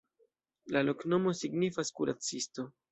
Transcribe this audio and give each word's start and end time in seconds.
La 0.77 0.81
loknomo 0.87 1.37
signifas: 1.43 1.97
"kuracisto". 2.01 2.71